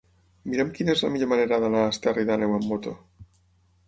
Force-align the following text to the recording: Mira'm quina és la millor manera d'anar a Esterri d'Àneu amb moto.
Mira'm 0.51 0.69
quina 0.77 0.93
és 0.95 1.03
la 1.05 1.11
millor 1.15 1.29
manera 1.33 1.59
d'anar 1.63 1.83
a 1.87 1.91
Esterri 1.97 2.23
d'Àneu 2.31 2.57
amb 2.61 2.67
moto. 2.73 2.95